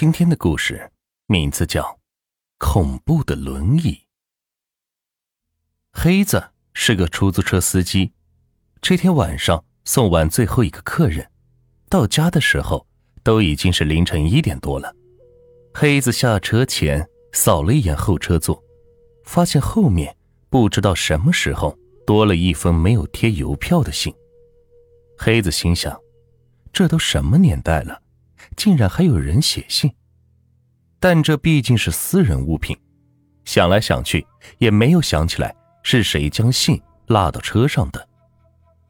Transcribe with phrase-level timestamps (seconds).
[0.00, 0.90] 今天的故事
[1.26, 1.82] 名字叫
[2.56, 3.92] 《恐怖的轮椅》。
[5.92, 6.42] 黑子
[6.72, 8.14] 是个出租车司机，
[8.80, 11.30] 这天晚上送完最后一个客人，
[11.90, 12.86] 到家的时候
[13.22, 14.90] 都已经是凌晨一点多了。
[15.74, 18.64] 黑子下车前扫了一眼后车座，
[19.26, 20.16] 发现后面
[20.48, 24.14] 不知道什么时候多了一封没有贴邮票的信。
[25.18, 26.00] 黑子心想：
[26.72, 28.00] 这都什么年代了？
[28.56, 29.92] 竟然还有人写信，
[30.98, 32.76] 但这毕竟是私人物品，
[33.44, 34.26] 想来想去
[34.58, 38.08] 也没有想起来是谁将信落到车上的，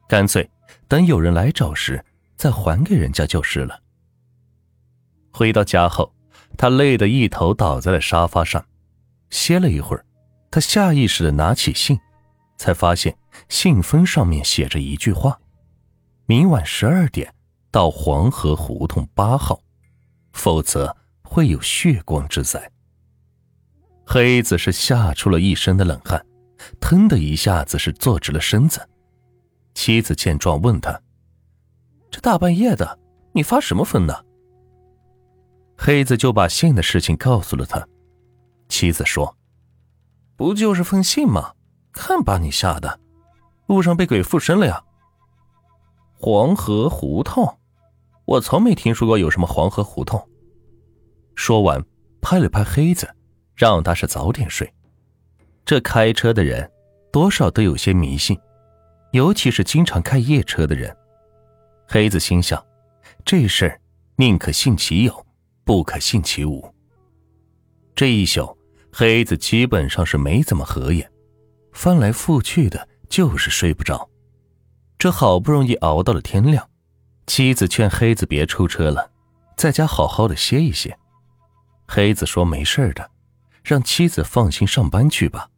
[0.07, 0.49] 干脆
[0.87, 2.03] 等有人来找时
[2.35, 3.81] 再还给人家就是了。
[5.31, 6.13] 回到家后，
[6.57, 8.65] 他累得一头倒在了沙发上，
[9.29, 10.05] 歇了一会儿，
[10.51, 11.97] 他下意识的拿起信，
[12.57, 15.39] 才发现信封上面写着一句话
[16.27, 17.33] ：“明晚十二点。”
[17.71, 19.59] 到黄河胡同八号，
[20.33, 22.71] 否则会有血光之灾。
[24.05, 26.25] 黑子是吓出了一身的冷汗，
[26.81, 28.87] 腾的一下子是坐直了身子。
[29.73, 31.01] 妻子见状问他
[32.11, 32.99] ：“这大半夜的，
[33.31, 34.13] 你发什么疯呢？”
[35.77, 37.87] 黑子就把信的事情告诉了他。
[38.67, 39.37] 妻子说
[40.35, 41.53] ：“不就是封信吗？
[41.93, 42.99] 看把你吓的，
[43.67, 44.83] 路上被鬼附身了呀！”
[46.19, 47.57] 黄河胡同。
[48.31, 50.25] 我从没听说过有什么黄河胡同。
[51.35, 51.83] 说完，
[52.21, 53.09] 拍了拍黑子，
[53.55, 54.73] 让他是早点睡。
[55.65, 56.71] 这开车的人
[57.11, 58.39] 多少都有些迷信，
[59.11, 60.95] 尤其是经常开夜车的人。
[61.85, 62.63] 黑子心想，
[63.25, 63.81] 这事儿
[64.15, 65.25] 宁可信其有，
[65.65, 66.73] 不可信其无。
[67.93, 68.57] 这一宿，
[68.93, 71.11] 黑子基本上是没怎么合眼，
[71.73, 74.09] 翻来覆去的，就是睡不着。
[74.97, 76.65] 这好不容易熬到了天亮。
[77.27, 79.11] 妻子劝黑子别出车了，
[79.55, 80.97] 在家好好的歇一歇。
[81.87, 83.09] 黑子说没事的，
[83.63, 85.49] 让妻子放心上班去吧。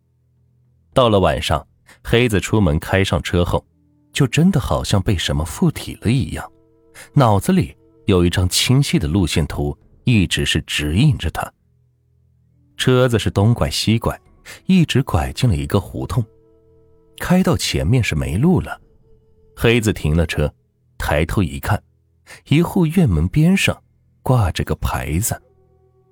[0.93, 1.65] 到了晚上，
[2.03, 3.65] 黑子出门开上车后，
[4.11, 6.51] 就真的好像被什么附体了一样，
[7.13, 7.75] 脑子里
[8.05, 11.51] 有一张清晰的路线图，一直是指引着他。
[12.77, 14.19] 车子是东拐西拐，
[14.65, 16.23] 一直拐进了一个胡同，
[17.19, 18.79] 开到前面是没路了。
[19.55, 20.53] 黑子停了车。
[21.05, 21.83] 抬头一看，
[22.47, 23.77] 一户院门边上
[24.21, 25.43] 挂着个牌子：“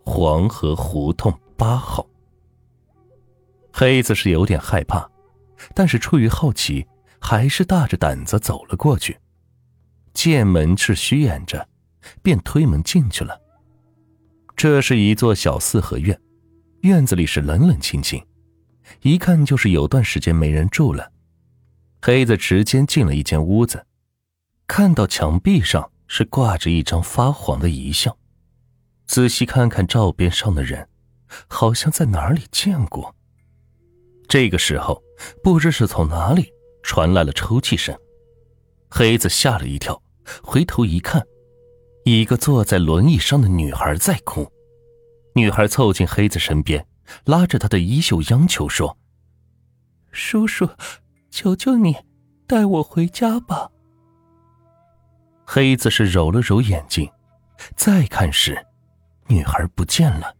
[0.04, 2.06] 黄河胡同八号。”
[3.72, 5.10] 黑子是有点害怕，
[5.74, 6.86] 但是出于好奇，
[7.22, 9.18] 还是大着胆子走了过去。
[10.14, 11.66] 见门是虚掩着，
[12.22, 13.40] 便推门进去了。
[14.58, 16.20] 这是一座小四合院，
[16.82, 18.22] 院子里是冷冷清清，
[19.04, 21.14] 一看就是有段时间没人住了。
[22.02, 23.86] 黑子直接进了一间屋子。
[24.74, 28.16] 看到墙壁上是挂着一张发黄的遗像，
[29.06, 30.88] 仔细看看照片上的人，
[31.50, 33.14] 好像在哪里见过。
[34.30, 35.04] 这个时候，
[35.44, 37.94] 不知是从哪里传来了抽泣声，
[38.90, 40.02] 黑子吓了一跳，
[40.42, 41.22] 回头一看，
[42.06, 44.50] 一个坐在轮椅上的女孩在哭。
[45.36, 46.88] 女孩凑近黑子身边，
[47.26, 48.98] 拉着他的衣袖央求说
[50.14, 50.70] ：“叔叔，
[51.30, 51.98] 求求你，
[52.48, 53.70] 带我回家吧。”
[55.54, 57.12] 黑子是揉了揉眼睛，
[57.76, 58.66] 再看时，
[59.28, 60.34] 女孩不见了，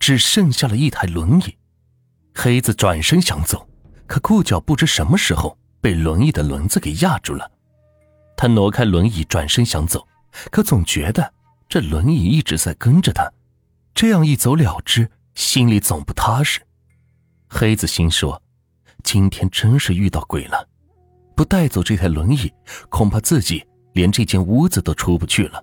[0.00, 1.56] 只剩下了一台轮椅。
[2.34, 3.68] 黑子转身想走，
[4.08, 7.48] 可裤脚不知什么时候被轮椅的轮子给压住了。
[8.36, 10.04] 他挪开轮椅，转身想走，
[10.50, 11.32] 可总觉得
[11.68, 13.30] 这轮椅一直在跟着他，
[13.94, 16.60] 这样一走了之，心里总不踏实。
[17.48, 18.42] 黑子心说
[19.04, 20.68] ：“今天真是遇到鬼了，
[21.36, 22.52] 不带走这台轮椅，
[22.88, 23.64] 恐怕自己……”
[23.98, 25.60] 连这间屋子都出不去了，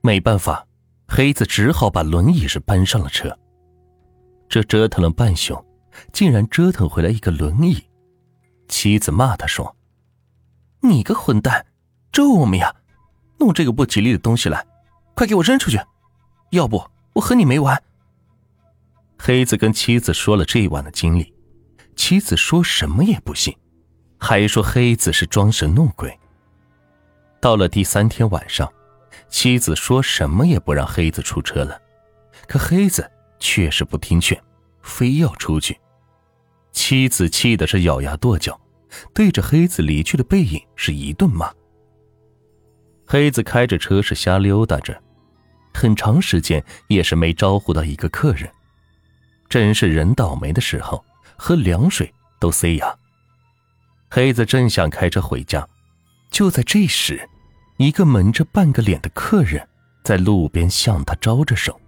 [0.00, 0.64] 没办法，
[1.08, 3.36] 黑子只好把轮椅是搬上了车。
[4.48, 5.60] 这折腾了半宿，
[6.12, 7.82] 竟然折腾回来一个轮椅。
[8.68, 9.74] 妻子骂他说
[10.82, 11.66] ：“你个混蛋，
[12.12, 12.72] 咒我们呀！
[13.40, 14.64] 弄这个不吉利的东西来，
[15.16, 15.80] 快给我扔出去，
[16.52, 16.80] 要不
[17.14, 17.82] 我和你没完。”
[19.18, 21.34] 黑子跟妻子说了这一晚的经历，
[21.96, 23.52] 妻子说什么也不信，
[24.16, 26.16] 还说黑子是装神弄鬼。
[27.44, 28.72] 到了第三天晚上，
[29.28, 31.78] 妻子说什么也不让黑子出车了，
[32.48, 33.06] 可黑子
[33.38, 34.42] 却是不听劝，
[34.80, 35.78] 非要出去。
[36.72, 38.58] 妻子气的是咬牙跺脚，
[39.12, 41.52] 对着黑子离去的背影是一顿骂。
[43.06, 44.98] 黑子开着车是瞎溜达着，
[45.74, 48.50] 很长时间也是没招呼到一个客人，
[49.50, 51.04] 真是人倒霉的时候，
[51.36, 52.98] 喝凉水都塞牙。
[54.08, 55.68] 黑子正想开车回家，
[56.30, 57.28] 就在这时。
[57.76, 59.68] 一个蒙着半个脸的客人，
[60.02, 61.80] 在路边向他招着手，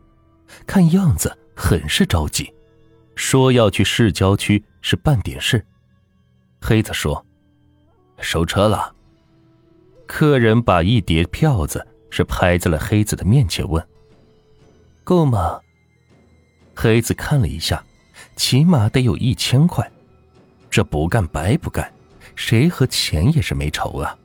[0.66, 2.52] 看样子很是着急，
[3.14, 5.64] 说要去市郊区是办点事。
[6.60, 7.24] 黑子说
[8.18, 8.94] ：“收车了。”
[10.08, 13.86] 客人把一叠票子是拍在了黑子的面前，问
[15.04, 15.60] ：“够吗？”
[16.74, 17.84] 黑子看了一下，
[18.34, 19.88] 起码得有一千块，
[20.68, 21.92] 这不干白不干，
[22.34, 24.18] 谁和钱也是没仇啊。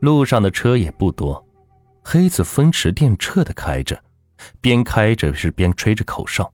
[0.00, 1.46] 路上的车也不多，
[2.02, 4.02] 黑子风驰电掣的开着，
[4.60, 6.50] 边开着是边吹着口哨，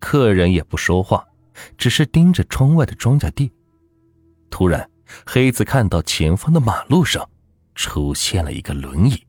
[0.00, 1.24] 客人也不说话，
[1.78, 3.52] 只是盯着窗外的庄稼地。
[4.50, 4.90] 突然，
[5.24, 7.28] 黑子看到前方的马路上
[7.76, 9.24] 出现了一个轮椅，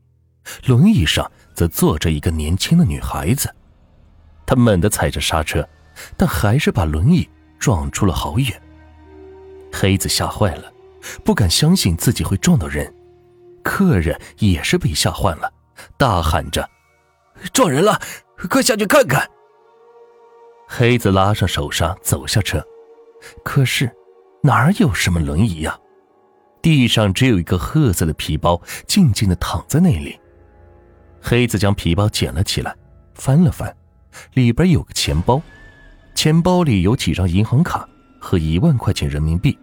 [0.66, 3.48] 轮椅上则坐着一个年轻的女孩子。
[4.44, 5.68] 他猛地踩着刹车，
[6.16, 7.28] 但还是把轮椅
[7.60, 8.60] 撞出了好远。
[9.72, 10.72] 黑子吓坏了，
[11.24, 12.92] 不敢相信自己会撞到人。
[13.66, 15.52] 客人也是被吓坏了，
[15.98, 16.70] 大喊着
[17.52, 18.00] ：“撞人了，
[18.48, 19.28] 快下去看看！”
[20.68, 22.64] 黑子拉上手刹，走下车。
[23.44, 23.90] 可是
[24.40, 25.76] 哪有什么轮椅呀？
[26.62, 30.16] 地上只有一个褐色的皮包，静静的躺在那里。
[31.20, 32.72] 黑子将皮包捡了起来，
[33.14, 33.76] 翻了翻，
[34.34, 35.42] 里边有个钱包，
[36.14, 37.86] 钱包里有几张银行卡
[38.20, 39.58] 和一万块钱人民币，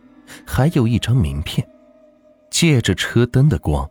[0.46, 1.66] 还有一张名片。
[2.50, 3.90] 借着车灯的光。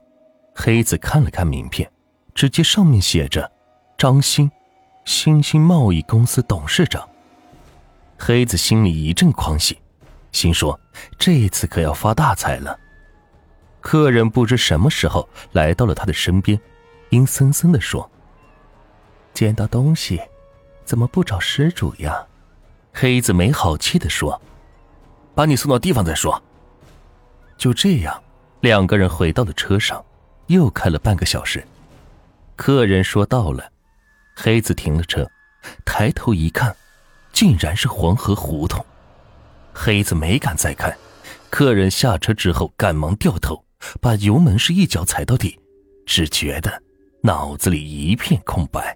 [0.54, 1.90] 黑子看了看名片，
[2.34, 3.50] 只见上面写着
[3.96, 4.50] “张鑫，
[5.04, 7.08] 新兴贸易公司董事长”。
[8.18, 9.78] 黑子心里一阵狂喜，
[10.30, 10.78] 心说
[11.18, 12.78] 这次可要发大财了。
[13.80, 16.60] 客人不知什么时候来到了他的身边，
[17.10, 18.08] 阴森森的说
[19.34, 20.20] ：“捡到东西，
[20.84, 22.24] 怎么不找失主呀？”
[22.94, 24.40] 黑子没好气的说
[25.34, 26.40] ：“把你送到地方再说。”
[27.58, 28.22] 就这样，
[28.60, 30.04] 两个人回到了车上。
[30.52, 31.66] 又开了半个小时，
[32.56, 33.72] 客人说到了，
[34.36, 35.26] 黑子停了车，
[35.84, 36.76] 抬头一看，
[37.32, 38.84] 竟然是黄河胡同。
[39.72, 40.94] 黑子没敢再看，
[41.48, 43.64] 客人下车之后，赶忙掉头，
[44.00, 45.58] 把油门是一脚踩到底，
[46.04, 46.82] 只觉得
[47.22, 48.94] 脑子里一片空白。